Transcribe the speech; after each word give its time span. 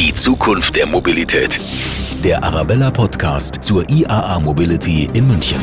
Die 0.00 0.14
Zukunft 0.14 0.76
der 0.76 0.86
Mobilität. 0.86 1.60
Der 2.24 2.42
Arabella 2.42 2.90
Podcast 2.90 3.62
zur 3.62 3.84
IAA 3.90 4.40
Mobility 4.40 5.10
in 5.12 5.28
München. 5.28 5.58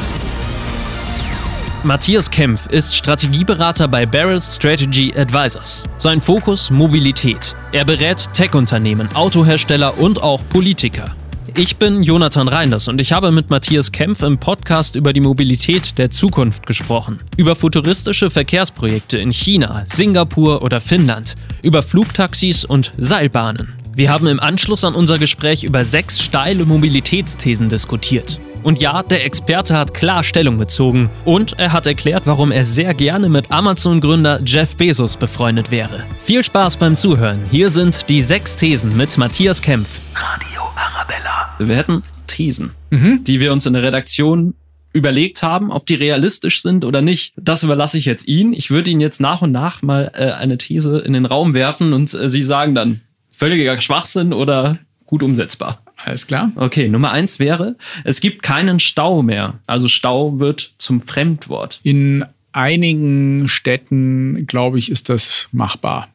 Matthias 1.82 2.30
Kempf 2.30 2.68
ist 2.68 2.96
Strategieberater 2.96 3.88
bei 3.88 4.06
Barrel 4.06 4.40
Strategy 4.40 5.12
Advisors. 5.18 5.82
Sein 5.98 6.22
Fokus 6.22 6.70
Mobilität. 6.70 7.56
Er 7.72 7.84
berät 7.84 8.32
Tech-Unternehmen, 8.32 9.10
Autohersteller 9.16 9.98
und 9.98 10.22
auch 10.22 10.48
Politiker. 10.50 11.16
Ich 11.56 11.78
bin 11.78 12.04
Jonathan 12.04 12.48
Reinders 12.48 12.90
und 12.90 13.02
ich 13.02 13.14
habe 13.14 13.32
mit 13.32 13.50
Matthias 13.50 13.92
Kempf 13.92 14.22
im 14.22 14.38
Podcast 14.38 14.96
über 14.96 15.14
die 15.14 15.22
Mobilität 15.22 15.98
der 15.98 16.12
Zukunft 16.12 16.68
gesprochen. 16.68 17.18
Über 17.38 17.56
futuristische 17.56 18.30
Verkehrsprojekte 18.30 19.18
in 19.18 19.34
China, 19.34 19.84
Singapur 19.92 20.62
oder 20.62 20.80
Finnland. 20.80 21.34
Über 21.64 21.82
Flugtaxis 21.82 22.66
und 22.66 22.92
Seilbahnen. 22.98 23.77
Wir 23.98 24.12
haben 24.12 24.28
im 24.28 24.40
Anschluss 24.40 24.86
an 24.86 24.94
unser 24.94 25.18
Gespräch 25.18 25.64
über 25.64 25.84
sechs 25.84 26.22
steile 26.22 26.68
Mobilitätsthesen 26.68 27.68
diskutiert. 27.68 28.40
Und 28.62 28.80
ja, 28.80 29.02
der 29.02 29.26
Experte 29.26 29.76
hat 29.76 29.96
klar 29.96 30.24
Stellung 30.24 30.60
bezogen 30.60 31.10
und 31.26 31.58
er 31.58 31.74
hat 31.74 31.88
erklärt, 31.88 32.28
warum 32.28 32.52
er 32.52 32.64
sehr 32.64 32.94
gerne 32.94 33.28
mit 33.28 33.52
Amazon-Gründer 33.52 34.42
Jeff 34.46 34.76
Bezos 34.78 35.18
befreundet 35.18 35.72
wäre. 35.72 36.04
Viel 36.22 36.44
Spaß 36.44 36.78
beim 36.78 36.96
Zuhören. 36.96 37.40
Hier 37.50 37.72
sind 37.72 38.08
die 38.08 38.22
sechs 38.22 38.56
Thesen 38.56 38.96
mit 38.96 39.18
Matthias 39.18 39.64
Kempf. 39.64 40.00
Radio 40.14 40.62
Arabella. 40.76 41.56
Wir 41.58 41.76
hätten 41.76 42.04
Thesen, 42.28 42.74
mhm. 42.92 43.24
die 43.24 43.40
wir 43.40 43.52
uns 43.52 43.66
in 43.66 43.74
der 43.74 43.82
Redaktion 43.82 44.54
überlegt 44.94 45.42
haben, 45.42 45.72
ob 45.72 45.88
die 45.88 45.96
realistisch 45.96 46.62
sind 46.62 46.86
oder 46.86 47.02
nicht. 47.02 47.34
Das 47.36 47.64
überlasse 47.64 47.98
ich 47.98 48.06
jetzt 48.06 48.28
Ihnen. 48.28 48.54
Ich 48.54 48.70
würde 48.70 48.92
Ihnen 48.92 49.02
jetzt 49.02 49.22
nach 49.22 49.42
und 49.42 49.52
nach 49.52 49.82
mal 49.82 50.12
äh, 50.14 50.34
eine 50.34 50.60
These 50.60 51.00
in 51.00 51.14
den 51.14 51.26
Raum 51.26 51.56
werfen 51.56 51.94
und 51.94 52.14
äh, 52.14 52.30
Sie 52.30 52.44
sagen 52.44 52.76
dann 52.76 53.02
völliger 53.38 53.80
Schwachsinn 53.80 54.34
oder 54.34 54.80
gut 55.06 55.22
umsetzbar. 55.22 55.80
Alles 55.96 56.26
klar. 56.26 56.52
Okay, 56.56 56.90
Nummer 56.90 57.12
eins 57.12 57.40
wäre, 57.40 57.76
es 58.04 58.20
gibt 58.20 58.42
keinen 58.42 58.80
Stau 58.80 59.22
mehr. 59.22 59.60
Also 59.68 59.88
Stau 59.88 60.40
wird 60.40 60.74
zum 60.78 61.02
Fremdwort. 61.02 61.80
In 61.84 62.26
einigen 62.52 63.48
Städten, 63.48 64.48
glaube 64.48 64.80
ich, 64.80 64.90
ist 64.90 65.10
das 65.10 65.48
machbar 65.52 66.10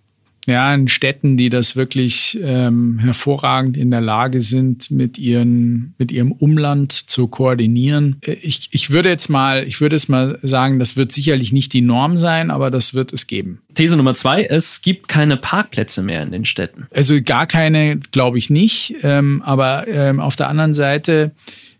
ja, 0.46 0.74
in 0.74 0.88
Städten, 0.88 1.36
die 1.36 1.50
das 1.50 1.76
wirklich 1.76 2.38
ähm, 2.42 2.98
hervorragend 2.98 3.76
in 3.76 3.90
der 3.92 4.00
Lage 4.00 4.40
sind, 4.40 4.90
mit, 4.90 5.16
ihren, 5.16 5.94
mit 5.98 6.10
ihrem 6.10 6.32
Umland 6.32 6.92
zu 6.92 7.28
koordinieren. 7.28 8.16
Äh, 8.22 8.32
ich, 8.32 8.68
ich 8.72 8.90
würde 8.90 9.08
jetzt 9.08 9.28
mal, 9.28 9.64
ich 9.64 9.80
würde 9.80 9.94
es 9.94 10.08
mal 10.08 10.38
sagen, 10.42 10.80
das 10.80 10.96
wird 10.96 11.12
sicherlich 11.12 11.52
nicht 11.52 11.72
die 11.72 11.80
Norm 11.80 12.16
sein, 12.16 12.50
aber 12.50 12.70
das 12.72 12.92
wird 12.92 13.12
es 13.12 13.28
geben. 13.28 13.60
These 13.74 13.96
Nummer 13.96 14.14
zwei, 14.14 14.44
es 14.44 14.82
gibt 14.82 15.06
keine 15.06 15.36
Parkplätze 15.36 16.02
mehr 16.02 16.22
in 16.22 16.32
den 16.32 16.44
Städten. 16.44 16.86
Also 16.90 17.22
gar 17.22 17.46
keine, 17.46 17.98
glaube 18.10 18.38
ich 18.38 18.50
nicht. 18.50 18.96
Ähm, 19.02 19.42
aber 19.42 19.86
ähm, 19.86 20.18
auf 20.18 20.34
der 20.34 20.48
anderen 20.48 20.74
Seite, 20.74 21.30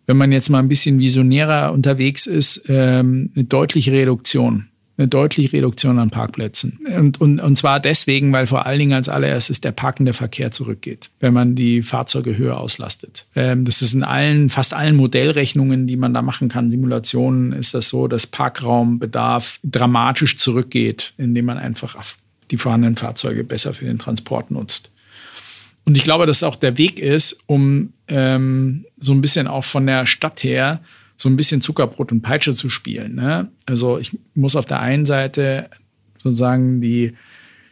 wenn 0.07 0.17
man 0.17 0.31
jetzt 0.31 0.51
mal 0.51 0.61
ein 0.61 0.69
bisschen 0.69 1.01
visionärer 1.01 1.73
unterwegs 1.73 2.27
ist, 2.27 2.63
ähm, 2.69 3.33
eine 3.35 3.45
deutliche 3.45 3.91
Reduktion 3.91 4.69
eine 5.03 5.08
deutliche 5.08 5.53
Reduktion 5.53 5.98
an 5.98 6.11
Parkplätzen. 6.11 6.78
Und, 6.97 7.20
und, 7.20 7.41
und 7.41 7.56
zwar 7.56 7.81
deswegen, 7.81 8.33
weil 8.33 8.47
vor 8.47 8.67
allen 8.67 8.78
Dingen 8.78 8.92
als 8.92 9.08
allererstes 9.08 9.61
der 9.61 9.72
parkende 9.72 10.12
Verkehr 10.12 10.53
zurückgeht, 10.53 11.11
wenn 11.20 11.34
man 11.34 11.55
die 11.55 11.83
Fahrzeuge 11.83 12.39
höher 12.39 12.58
auslastet. 12.58 13.27
Ähm, 13.34 13.64
das 13.64 13.83
ist 13.83 13.95
in 13.95 14.05
allen, 14.05 14.48
fast 14.48 14.75
allen 14.75 14.95
Modellrechnungen, 14.95 15.86
die 15.86 15.97
man 15.97 16.14
da 16.14 16.23
machen 16.23 16.48
kann, 16.48 16.70
Simulationen, 16.70 17.53
ist 17.53 17.75
das 17.75 17.89
so, 17.89 18.06
dass 18.08 18.27
Parkraumbedarf 18.27 19.58
dramatisch 19.64 20.39
zurückgeht, 20.39 21.12
indem 21.19 21.47
man 21.47 21.58
einfach 21.58 21.97
die 22.50 22.56
vorhandenen 22.56 22.97
Fahrzeuge 22.97 23.45
besser 23.45 23.75
für 23.75 23.86
den 23.86 23.98
Transport 23.98 24.50
nutzt. 24.50 24.91
Und 25.84 25.97
ich 25.97 26.05
glaube, 26.05 26.27
dass 26.27 26.45
auch 26.45 26.55
der 26.55 26.78
Weg 26.78 27.00
ist, 27.00 27.39
um 27.47 27.92
ähm, 28.06 28.84
so 28.98 29.12
ein 29.12 29.20
bisschen 29.20 29.48
auch 29.48 29.64
von 29.64 29.86
der 29.86 30.06
Stadt 30.06 30.45
her 30.45 30.80
so 31.23 31.28
ein 31.28 31.37
bisschen 31.37 31.61
Zuckerbrot 31.61 32.11
und 32.11 32.23
Peitsche 32.23 32.53
zu 32.53 32.69
spielen. 32.69 33.15
Ne? 33.15 33.48
Also 33.64 33.97
ich 33.98 34.11
muss 34.35 34.57
auf 34.57 34.67
der 34.67 34.80
einen 34.80 35.07
Seite 35.07 35.70
sozusagen 36.20 36.80
die, 36.80 37.13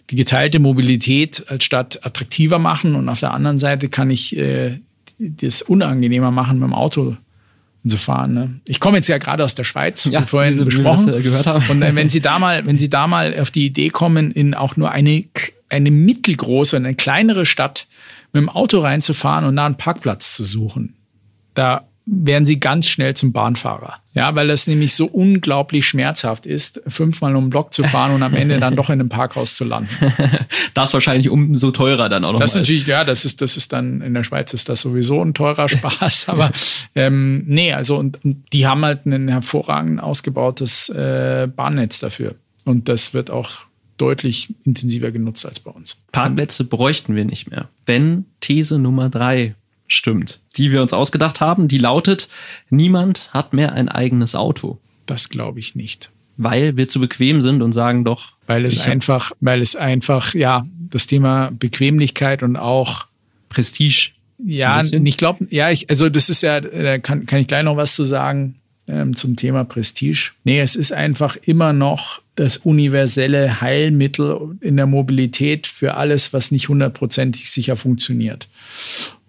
die 0.09 0.15
geteilte 0.15 0.61
Mobilität 0.61 1.45
als 1.49 1.65
Stadt 1.65 2.07
attraktiver 2.07 2.61
machen 2.61 2.95
und 2.95 3.09
auf 3.09 3.19
der 3.19 3.35
anderen 3.35 3.59
Seite 3.59 3.89
kann 3.89 4.09
ich 4.09 4.37
äh, 4.37 4.79
das 5.19 5.63
unangenehmer 5.63 6.31
machen, 6.31 6.61
mit 6.61 6.69
dem 6.69 6.75
Auto 6.75 7.17
zu 7.85 7.99
fahren. 7.99 8.35
Ne? 8.35 8.61
Ich 8.69 8.79
komme 8.79 8.99
jetzt 8.99 9.09
ja 9.09 9.19
gerade 9.19 9.43
aus 9.43 9.57
der 9.57 9.65
Schweiz, 9.65 10.05
ja, 10.05 10.23
vorhin 10.23 10.65
besprochen. 10.65 11.07
Das, 11.07 11.17
äh, 11.17 11.21
gehört 11.21 11.47
haben. 11.47 11.65
Und 11.69 11.83
äh, 11.83 11.93
wenn 11.97 12.09
Sie 12.09 12.21
da 12.21 12.39
mal, 12.39 12.65
wenn 12.67 12.79
Sie 12.79 12.89
da 12.89 13.09
mal 13.09 13.37
auf 13.37 13.51
die 13.51 13.67
Idee 13.67 13.89
kommen, 13.89 14.31
in 14.31 14.55
auch 14.55 14.77
nur 14.77 14.93
eine, 14.93 15.25
eine 15.69 15.91
mittelgroße, 15.91 16.77
eine 16.77 16.95
kleinere 16.95 17.47
Stadt 17.47 17.89
mit 18.33 18.43
dem 18.43 18.49
Auto 18.49 18.79
reinzufahren 18.79 19.45
und 19.45 19.57
da 19.57 19.67
einen 19.67 19.77
Parkplatz 19.77 20.37
zu 20.37 20.45
suchen, 20.45 20.95
da 21.55 21.90
werden 22.13 22.45
sie 22.45 22.59
ganz 22.59 22.89
schnell 22.89 23.15
zum 23.15 23.33
Bahnfahrer. 23.33 23.99
Ja, 24.15 24.35
weil 24.35 24.49
das 24.49 24.67
nämlich 24.67 24.95
so 24.95 25.07
unglaublich 25.07 25.87
schmerzhaft 25.87 26.45
ist, 26.45 26.83
fünfmal 26.89 27.37
um 27.37 27.45
den 27.45 27.51
Block 27.51 27.73
zu 27.73 27.85
fahren 27.85 28.13
und 28.13 28.25
am 28.25 28.35
Ende 28.35 28.59
dann 28.59 28.75
doch 28.75 28.89
in 28.89 28.95
einem 28.95 29.09
Parkhaus 29.09 29.55
zu 29.55 29.63
landen. 29.63 29.91
das 30.75 30.91
ist 30.91 30.95
wahrscheinlich 30.95 31.31
umso 31.31 31.71
teurer 31.71 32.09
dann 32.09 32.25
auch 32.25 32.33
noch. 32.33 32.41
Das 32.41 32.51
ist 32.51 32.57
natürlich, 32.57 32.87
ja, 32.89 33.05
das 33.05 33.25
ist, 33.25 33.41
das 33.41 33.57
ist 33.57 33.73
dann, 33.73 34.01
in 34.01 34.13
der 34.13 34.25
Schweiz 34.25 34.53
ist 34.53 34.69
das 34.69 34.81
sowieso 34.81 35.23
ein 35.23 35.35
teurer 35.35 35.69
Spaß, 35.69 36.29
aber 36.29 36.51
ähm, 36.97 37.45
nee, 37.47 37.73
also 37.73 37.97
und, 37.97 38.25
und, 38.25 38.45
die 38.53 38.67
haben 38.67 38.85
halt 38.85 39.07
ein 39.07 39.29
hervorragend 39.29 40.01
ausgebautes 40.01 40.89
äh, 40.89 41.49
Bahnnetz 41.55 42.01
dafür. 42.01 42.35
Und 42.65 42.89
das 42.89 43.15
wird 43.15 43.31
auch 43.31 43.51
deutlich 43.99 44.53
intensiver 44.65 45.13
genutzt 45.13 45.47
als 45.47 45.61
bei 45.61 45.71
uns. 45.71 45.97
Parkplätze 46.11 46.65
bräuchten 46.65 47.15
wir 47.15 47.25
nicht 47.25 47.51
mehr. 47.51 47.69
Wenn 47.87 48.25
These 48.41 48.79
Nummer 48.79 49.11
drei 49.11 49.55
stimmt, 49.91 50.41
die 50.57 50.73
wir 50.73 50.81
uns 50.81 50.93
ausgedacht 50.93 51.41
haben. 51.41 51.69
Die 51.69 51.79
lautet, 51.79 52.29
niemand 52.71 53.31
hat 53.35 53.53
mehr 53.53 53.75
ein 53.75 53.89
eigenes 53.89 54.35
Auto. 54.35 54.79
Das 55.07 55.29
glaube 55.29 55.59
ich 55.59 55.75
nicht. 55.75 56.11
Weil 56.37 56.77
wir 56.77 56.89
zu 56.89 57.01
bequem 57.01 57.43
sind 57.43 57.61
und 57.61 57.73
sagen 57.73 58.05
doch. 58.05 58.33
Weil 58.47 58.65
es 58.65 58.81
einfach, 58.81 59.33
weil 59.41 59.61
es 59.61 59.77
einfach, 59.77 60.33
ja, 60.35 60.65
das 60.79 61.07
Thema 61.07 61.51
Bequemlichkeit 61.53 62.43
und 62.43 62.57
auch 62.57 63.07
Prestige. 63.49 64.13
Ja, 64.43 64.81
ich 64.83 65.17
glaube, 65.19 65.47
ja, 65.51 65.71
ich, 65.71 65.91
also 65.91 66.09
das 66.09 66.31
ist 66.31 66.43
ja, 66.43 66.61
da 66.61 66.99
kann, 66.99 67.27
kann 67.27 67.41
ich 67.41 67.47
gleich 67.47 67.63
noch 67.63 67.77
was 67.77 67.95
zu 67.95 68.05
sagen 68.05 68.55
ähm, 68.89 69.15
zum 69.15 69.37
Thema 69.37 69.65
Prestige. 69.65 70.33
Nee, 70.45 70.61
es 70.61 70.77
ist 70.77 70.93
einfach 70.93 71.37
immer 71.37 71.73
noch 71.73 72.23
das 72.37 72.57
universelle 72.57 73.61
Heilmittel 73.61 74.57
in 74.61 74.77
der 74.77 74.87
Mobilität 74.87 75.67
für 75.67 75.95
alles, 75.95 76.33
was 76.33 76.51
nicht 76.51 76.69
hundertprozentig 76.69 77.51
sicher 77.51 77.77
funktioniert. 77.77 78.49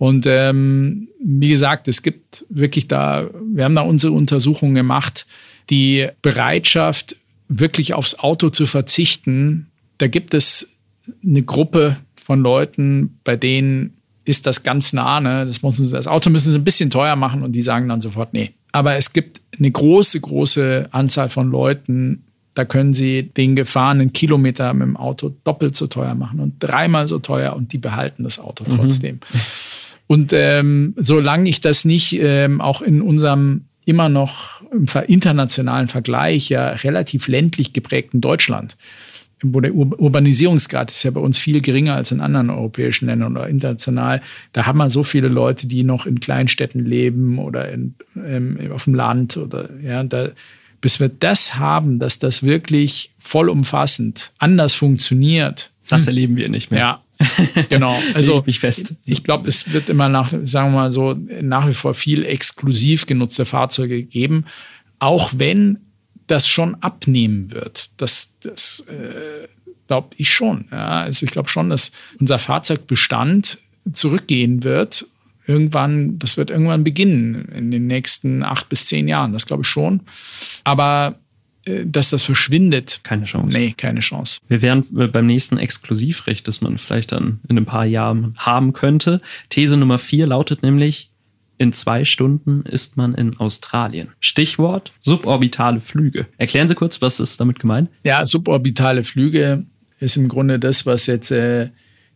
Und 0.02 0.26
ähm, 0.26 1.10
wie 1.24 1.50
gesagt, 1.50 1.88
es 1.88 2.02
gibt 2.02 2.44
wirklich 2.50 2.88
da, 2.88 3.30
wir 3.54 3.66
haben 3.66 3.76
da 3.76 3.84
unsere 3.84 4.14
Untersuchungen 4.14 4.74
gemacht, 4.74 5.28
die 5.70 6.08
Bereitschaft, 6.24 7.18
wirklich 7.50 7.94
aufs 7.94 8.18
Auto 8.18 8.50
zu 8.50 8.66
verzichten. 8.66 9.68
Da 10.00 10.08
gibt 10.08 10.34
es 10.34 10.68
eine 11.24 11.44
Gruppe 11.44 11.98
von 12.20 12.42
Leuten, 12.42 13.20
bei 13.24 13.36
denen 13.36 13.94
ist 14.26 14.48
das 14.48 14.64
ganz 14.64 14.92
nah. 14.92 15.20
Ne? 15.20 15.46
Das, 15.46 15.62
müssen 15.62 15.86
sie, 15.86 15.94
das 15.94 16.08
Auto 16.08 16.32
müssen 16.32 16.52
sie 16.52 16.58
ein 16.58 16.64
bisschen 16.64 16.90
teuer 16.90 17.16
machen 17.16 17.44
und 17.44 17.52
die 17.52 17.62
sagen 17.62 17.88
dann 17.88 18.02
sofort, 18.02 18.34
nee. 18.34 18.54
Aber 18.72 18.96
es 18.96 19.14
gibt 19.14 19.40
eine 19.56 19.70
große, 19.70 20.20
große 20.20 20.90
Anzahl 20.90 21.30
von 21.30 21.52
Leuten, 21.52 22.24
da 22.56 22.66
können 22.66 22.96
Sie 22.96 23.22
den 23.22 23.56
gefahrenen 23.56 24.14
Kilometer 24.14 24.74
mit 24.74 24.88
dem 24.88 24.98
Auto 24.98 25.32
doppelt 25.44 25.76
so 25.76 25.86
teuer 25.86 26.16
machen 26.16 26.40
und 26.40 26.56
dreimal 26.58 27.08
so 27.08 27.20
teuer 27.20 27.56
und 27.56 27.72
die 27.72 27.78
behalten 27.78 28.24
das 28.24 28.40
Auto 28.40 28.64
mhm. 28.64 28.78
trotzdem. 28.78 29.16
Mhm. 29.32 29.40
Und 30.12 30.34
ähm, 30.34 30.94
solange 30.98 31.50
ich 31.50 31.62
das 31.62 31.86
nicht 31.86 32.20
ähm, 32.20 32.60
auch 32.60 32.82
in 32.82 33.02
unserem 33.02 33.68
immer 33.86 34.10
noch 34.10 34.62
im 34.70 34.86
internationalen 35.08 35.88
Vergleich 35.88 36.50
ja 36.50 36.72
relativ 36.72 37.30
ländlich 37.30 37.72
geprägten 37.72 38.20
Deutschland, 38.20 38.76
wo 39.42 39.62
der 39.62 39.74
Ur 39.74 39.98
Urbanisierungsgrad 39.98 40.92
ist 40.92 41.04
ja 41.04 41.12
bei 41.12 41.22
uns 41.22 41.40
viel 41.40 41.62
geringer 41.62 41.96
als 41.96 42.12
in 42.12 42.20
anderen 42.20 42.50
europäischen 42.50 43.06
Ländern 43.06 43.38
oder 43.38 43.48
international. 43.48 44.22
Da 44.52 44.66
haben 44.66 44.80
wir 44.80 44.90
so 44.90 45.04
viele 45.04 45.30
Leute, 45.30 45.66
die 45.66 45.86
noch 45.86 46.06
in 46.06 46.20
Kleinstädten 46.20 46.84
leben 46.84 47.40
oder 47.40 47.72
in, 47.72 47.96
ähm, 48.22 48.70
auf 48.74 48.84
dem 48.84 48.96
Land 48.96 49.38
oder 49.38 49.70
ja, 49.82 50.04
da, 50.04 50.32
bis 50.82 51.00
wir 51.00 51.08
das 51.08 51.56
haben, 51.56 52.00
dass 52.00 52.20
das 52.20 52.44
wirklich 52.44 53.12
vollumfassend 53.18 54.34
anders 54.40 54.74
funktioniert. 54.74 55.72
Das 55.88 56.02
hm. 56.02 56.08
erleben 56.10 56.36
wir 56.36 56.50
nicht 56.50 56.70
mehr. 56.70 56.80
Ja, 56.82 57.02
genau. 57.70 58.00
Also 58.14 58.44
ich 58.46 58.60
fest. 58.60 58.96
Ich 59.06 59.24
glaube, 59.24 59.48
es 59.48 59.72
wird 59.72 59.90
immer 59.90 60.10
nach, 60.10 60.32
sagen 60.44 60.72
wir 60.72 60.82
mal 60.82 60.92
so, 60.92 61.14
nach 61.42 61.68
wie 61.68 61.74
vor 61.74 61.94
viel 61.94 62.26
exklusiv 62.26 63.06
genutzte 63.06 63.46
Fahrzeuge 63.46 64.04
geben, 64.04 64.46
auch 65.00 65.32
wenn 65.36 65.80
das 66.28 66.48
schon 66.48 66.76
abnehmen 66.76 67.52
wird. 67.52 67.90
Das, 67.98 68.30
das 68.42 68.86
äh, 68.88 69.48
glaube 69.88 70.10
ich 70.18 70.32
schon. 70.32 70.66
Ja. 70.72 71.02
Also 71.02 71.26
ich 71.26 71.32
glaube 71.32 71.50
schon, 71.50 71.70
dass 71.70 71.92
unser 72.20 72.40
Fahrzeugbestand 72.40 73.60
zurückgehen 73.92 74.64
wird 74.64 75.06
irgendwann, 75.48 76.20
das 76.20 76.38
wird 76.38 76.50
irgendwann 76.50 76.84
beginnen 76.84 77.46
in 77.54 77.72
den 77.72 77.88
nächsten 77.88 78.44
acht 78.44 78.70
bis 78.70 78.88
zehn 78.88 79.08
Jahren, 79.08 79.34
das 79.34 79.46
glaube 79.46 79.64
ich 79.64 79.68
schon. 79.68 80.02
Aber 80.64 81.16
dass 81.86 82.10
das 82.10 82.24
verschwindet. 82.24 83.02
Keine 83.04 83.26
Chance. 83.26 83.50
Nee, 83.50 83.74
keine 83.78 84.00
Chance. 84.00 84.40
Wir 84.48 84.62
wären 84.62 84.86
äh, 84.98 85.08
beim 85.08 85.28
nächsten 85.28 85.58
Exklusivrecht, 85.58 86.48
das 86.48 86.62
man 86.62 86.78
vielleicht 86.78 87.12
dann 87.12 87.40
in 87.48 87.58
ein 87.58 87.66
paar 87.66 87.86
Jahren 87.86 88.36
haben 88.38 88.74
könnte. 88.74 89.22
These 89.50 89.78
Nummer 89.78 89.98
vier 89.98 90.28
lautet 90.28 90.64
nämlich, 90.64 91.10
in 91.58 91.74
zwei 91.74 92.06
Stunden 92.06 92.64
ist 92.64 92.98
man 92.98 93.14
in 93.14 93.38
Australien. 93.38 94.10
Stichwort 94.20 94.92
suborbitale 95.02 95.80
Flüge. 95.80 96.26
Erklären 96.40 96.68
Sie 96.68 96.74
kurz, 96.74 97.04
was 97.04 97.20
ist 97.20 97.40
damit 97.40 97.60
gemeint? 97.60 97.90
Ja, 98.04 98.26
suborbitale 98.26 99.04
Flüge 99.04 99.64
ist 100.00 100.18
im 100.18 100.28
Grunde 100.28 100.58
das, 100.58 100.88
was 100.88 101.06
jetzt 101.06 101.30
äh, 101.30 101.70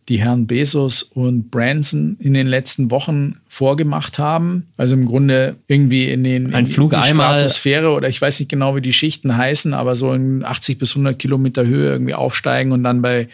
die 0.08 0.20
Herren 0.20 0.46
Bezos 0.46 1.02
und 1.02 1.50
Branson 1.50 2.16
in 2.20 2.34
den 2.34 2.46
letzten 2.46 2.90
Wochen 2.90 3.38
vorgemacht 3.48 4.18
haben. 4.18 4.68
Also 4.76 4.94
im 4.94 5.06
Grunde 5.06 5.56
irgendwie 5.66 6.10
in 6.10 6.22
den 6.22 6.54
Ein 6.54 6.66
in, 6.66 6.70
Flug 6.70 6.92
in 6.92 7.02
die 7.02 7.08
Stratosphäre 7.08 7.92
oder 7.92 8.08
ich 8.08 8.20
weiß 8.20 8.38
nicht 8.38 8.48
genau, 8.48 8.76
wie 8.76 8.80
die 8.80 8.92
Schichten 8.92 9.36
heißen, 9.36 9.74
aber 9.74 9.96
so 9.96 10.12
in 10.12 10.44
80 10.44 10.78
bis 10.78 10.92
100 10.92 11.18
Kilometer 11.18 11.66
Höhe 11.66 11.90
irgendwie 11.90 12.14
aufsteigen 12.14 12.72
und 12.72 12.84
dann 12.84 13.02
bei 13.02 13.28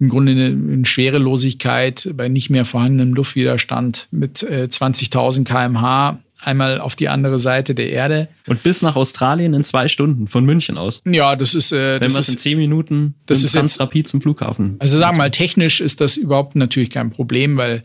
im 0.00 0.08
Grunde 0.10 0.32
in 0.32 0.84
Schwerelosigkeit, 0.84 2.10
bei 2.14 2.28
nicht 2.28 2.50
mehr 2.50 2.64
vorhandenem 2.64 3.14
Luftwiderstand 3.14 4.06
mit 4.12 4.44
äh, 4.44 4.68
20.000 4.70 5.44
km/h 5.44 6.20
einmal 6.48 6.80
auf 6.80 6.96
die 6.96 7.08
andere 7.08 7.38
Seite 7.38 7.74
der 7.74 7.90
Erde. 7.90 8.28
Und 8.46 8.62
bis 8.62 8.82
nach 8.82 8.96
Australien 8.96 9.54
in 9.54 9.62
zwei 9.64 9.86
Stunden 9.88 10.26
von 10.26 10.44
München 10.44 10.76
aus. 10.78 11.02
Ja, 11.04 11.36
das 11.36 11.54
ist, 11.54 11.70
äh, 11.72 12.00
Wenn 12.00 12.10
wir 12.12 12.18
es 12.18 12.28
in 12.28 12.38
zehn 12.38 12.58
Minuten 12.58 13.14
das 13.26 13.38
ist 13.38 13.44
jetzt- 13.44 13.52
Transrapid 13.52 14.08
zum 14.08 14.20
Flughafen. 14.20 14.76
Also 14.78 14.98
sagen 14.98 15.14
wir 15.16 15.18
mal, 15.18 15.30
technisch 15.30 15.80
ist 15.80 16.00
das 16.00 16.16
überhaupt 16.16 16.56
natürlich 16.56 16.90
kein 16.90 17.10
Problem, 17.10 17.56
weil 17.56 17.84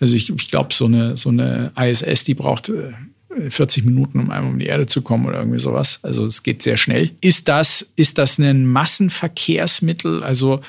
also 0.00 0.14
ich, 0.16 0.28
ich 0.30 0.50
glaube, 0.50 0.74
so 0.74 0.86
eine, 0.86 1.16
so 1.16 1.28
eine 1.30 1.72
ISS, 1.78 2.24
die 2.24 2.34
braucht 2.34 2.68
äh, 2.68 2.92
40 3.50 3.84
Minuten, 3.84 4.20
um 4.20 4.30
einmal 4.30 4.52
um 4.52 4.58
die 4.58 4.66
Erde 4.66 4.86
zu 4.86 5.02
kommen 5.02 5.26
oder 5.26 5.38
irgendwie 5.38 5.58
sowas. 5.58 5.98
Also 6.02 6.24
es 6.24 6.42
geht 6.42 6.62
sehr 6.62 6.76
schnell. 6.76 7.10
Ist 7.20 7.48
das, 7.48 7.86
ist 7.96 8.18
das 8.18 8.38
ein 8.38 8.66
Massenverkehrsmittel? 8.66 10.22
Also 10.22 10.60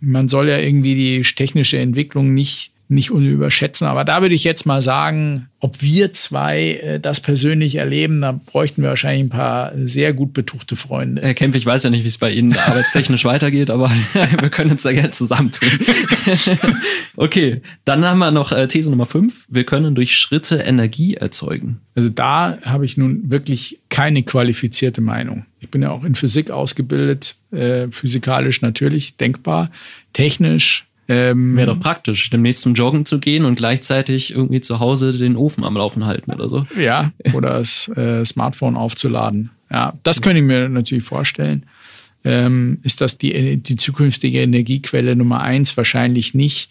man 0.00 0.28
soll 0.28 0.48
ja 0.48 0.58
irgendwie 0.58 0.94
die 0.94 1.22
technische 1.22 1.78
Entwicklung 1.78 2.32
nicht, 2.34 2.70
nicht 2.88 3.10
überschätzen. 3.10 3.86
Aber 3.86 4.04
da 4.04 4.22
würde 4.22 4.34
ich 4.34 4.44
jetzt 4.44 4.64
mal 4.64 4.80
sagen, 4.80 5.48
ob 5.60 5.82
wir 5.82 6.12
zwei 6.12 6.80
äh, 6.82 7.00
das 7.00 7.20
persönlich 7.20 7.74
erleben, 7.74 8.22
da 8.22 8.32
bräuchten 8.32 8.82
wir 8.82 8.88
wahrscheinlich 8.88 9.24
ein 9.24 9.28
paar 9.28 9.72
sehr 9.76 10.14
gut 10.14 10.32
betuchte 10.32 10.76
Freunde. 10.76 11.20
Herr 11.20 11.34
Kempf, 11.34 11.56
ich 11.56 11.66
weiß 11.66 11.82
ja 11.82 11.90
nicht, 11.90 12.04
wie 12.04 12.08
es 12.08 12.18
bei 12.18 12.30
Ihnen 12.30 12.56
arbeitstechnisch 12.56 13.24
weitergeht, 13.26 13.70
aber 13.70 13.90
wir 14.12 14.48
können 14.50 14.70
uns 14.70 14.82
da 14.82 14.92
gerne 14.92 15.10
zusammentun. 15.10 15.68
okay, 17.16 17.60
dann 17.84 18.04
haben 18.04 18.18
wir 18.18 18.30
noch 18.30 18.52
äh, 18.52 18.66
These 18.68 18.88
Nummer 18.88 19.06
5. 19.06 19.46
Wir 19.50 19.64
können 19.64 19.94
durch 19.94 20.16
Schritte 20.16 20.56
Energie 20.56 21.14
erzeugen. 21.14 21.80
Also 21.94 22.08
da 22.08 22.58
habe 22.64 22.84
ich 22.84 22.96
nun 22.96 23.28
wirklich 23.30 23.80
keine 23.90 24.22
qualifizierte 24.22 25.00
Meinung. 25.00 25.44
Ich 25.60 25.68
bin 25.70 25.82
ja 25.82 25.90
auch 25.90 26.04
in 26.04 26.14
Physik 26.14 26.50
ausgebildet, 26.50 27.34
äh, 27.50 27.88
physikalisch 27.90 28.62
natürlich 28.62 29.16
denkbar, 29.16 29.70
technisch. 30.12 30.87
Ähm, 31.10 31.56
Wäre 31.56 31.68
doch 31.68 31.80
praktisch, 31.80 32.28
demnächst 32.28 32.60
zum 32.62 32.74
Joggen 32.74 33.06
zu 33.06 33.18
gehen 33.18 33.46
und 33.46 33.56
gleichzeitig 33.56 34.32
irgendwie 34.34 34.60
zu 34.60 34.78
Hause 34.78 35.16
den 35.16 35.36
Ofen 35.36 35.64
am 35.64 35.74
Laufen 35.74 36.04
halten 36.04 36.30
oder 36.30 36.48
so. 36.50 36.66
Ja, 36.78 37.12
oder 37.32 37.54
das 37.54 37.88
äh, 37.88 38.24
Smartphone 38.26 38.76
aufzuladen. 38.76 39.50
Ja, 39.70 39.94
das 40.02 40.20
könnte 40.20 40.40
ich 40.40 40.44
mir 40.44 40.68
natürlich 40.68 41.04
vorstellen. 41.04 41.64
Ähm, 42.24 42.78
ist 42.82 43.00
das 43.00 43.16
die, 43.16 43.56
die 43.56 43.76
zukünftige 43.76 44.42
Energiequelle 44.42 45.16
Nummer 45.16 45.40
eins? 45.40 45.76
Wahrscheinlich 45.76 46.34
nicht. 46.34 46.70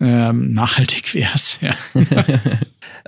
Ähm, 0.00 0.52
nachhaltig 0.52 1.14
wäre 1.14 1.30
es, 1.34 1.60
ja. 1.60 1.76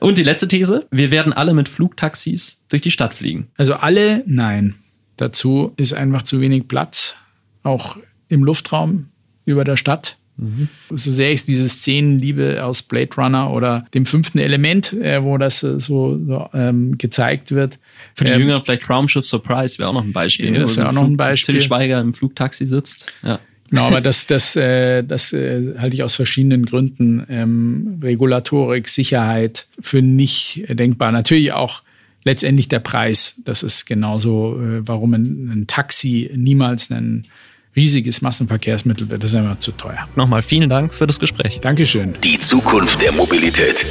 Und 0.01 0.19
die 0.19 0.23
letzte 0.23 0.47
These, 0.47 0.87
wir 0.91 1.11
werden 1.11 1.33
alle 1.33 1.53
mit 1.53 1.69
Flugtaxis 1.69 2.61
durch 2.69 2.83
die 2.83 2.93
Stadt 2.93 3.15
fliegen. 3.15 3.49
Also 3.57 3.75
alle, 3.75 4.23
nein. 4.27 4.77
Dazu 5.17 5.73
ist 5.77 5.95
einfach 5.95 6.23
zu 6.23 6.41
wenig 6.41 6.69
Platz, 6.69 7.15
auch 7.63 7.97
im 8.29 8.45
Luftraum 8.45 9.09
über 9.45 9.65
der 9.65 9.77
Stadt. 9.77 10.17
So 10.37 11.11
sehr 11.13 11.31
ich 11.31 11.45
diese 11.45 11.69
Szenen 11.69 12.19
liebe 12.19 12.65
aus 12.65 12.83
Blade 12.83 13.11
Runner 13.17 13.53
oder 13.53 13.87
dem 13.95 14.05
fünften 14.05 14.39
Element, 14.39 14.93
äh, 14.93 15.23
wo 15.23 15.39
das 15.39 15.63
äh, 15.63 15.79
so, 15.79 16.19
so 16.27 16.49
ähm, 16.53 16.99
gezeigt 16.99 17.53
wird. 17.53 17.79
Für 18.15 18.25
die 18.25 18.33
Ähm, 18.33 18.41
Jüngeren 18.41 18.63
vielleicht 18.63 18.83
Traumschiff 18.83 19.27
Surprise 19.27 19.79
wäre 19.79 19.91
auch 19.91 19.95
noch 19.95 20.05
ein 20.05 20.13
Beispiel. 20.13 20.53
Ja, 20.53 20.61
das 20.61 20.77
wo 20.77 20.81
wäre 20.81 20.89
auch 20.89 20.95
noch 20.95 21.05
ein 21.05 21.17
Beispiel. 21.17 21.55
Till 21.55 21.63
Schweiger 21.63 22.01
im 22.01 22.15
Flugtaxi 22.15 22.67
sitzt. 22.67 23.13
Ja. 23.23 23.39
Genau, 23.71 23.87
aber 23.87 24.01
das, 24.01 24.27
das, 24.27 24.57
äh, 24.57 25.05
das 25.05 25.33
äh, 25.33 25.75
halte 25.79 25.95
ich 25.95 26.03
aus 26.03 26.17
verschiedenen 26.17 26.67
Gründen. 26.67 27.25
Ähm, 27.29 28.01
Regulatorik, 28.03 28.89
Sicherheit 28.89 29.67
für 29.81 30.03
nicht 30.03 30.65
denkbar. 30.69 31.13
Natürlich 31.13 31.53
auch 31.53 31.83
letztendlich 32.25 32.69
der 32.69 32.81
Preis. 32.81 33.35
Das 33.45 33.63
ist 33.63 33.87
genauso, 33.87 34.61
äh, 34.61 34.87
warum 34.87 35.15
ein, 35.15 35.51
ein 35.53 35.67
Taxi 35.69 36.31
niemals 36.35 36.91
ein 36.91 37.27
riesiges 37.77 38.23
Massenverkehrsmittel 38.23 39.09
wird. 39.09 39.23
Das 39.23 39.33
ist 39.33 39.37
einfach 39.37 39.59
zu 39.59 39.73
teuer. 39.73 40.09
Nochmal 40.17 40.43
vielen 40.43 40.71
Dank 40.71 40.95
für 40.95 41.07
das 41.07 41.19
Gespräch. 41.19 41.61
Dankeschön. 41.61 42.15
Die 42.23 42.39
Zukunft 42.39 43.01
der 43.03 43.13
Mobilität. 43.13 43.85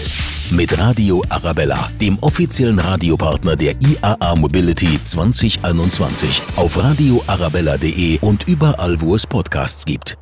Mit 0.51 0.77
Radio 0.77 1.23
Arabella, 1.29 1.89
dem 1.99 2.17
offiziellen 2.19 2.79
Radiopartner 2.79 3.55
der 3.55 3.73
IAA 3.81 4.35
Mobility 4.35 5.01
2021. 5.03 6.41
Auf 6.55 6.77
radioarabella.de 6.77 8.19
und 8.19 8.47
überall, 8.47 8.99
wo 9.01 9.15
es 9.15 9.25
Podcasts 9.25 9.85
gibt. 9.85 10.17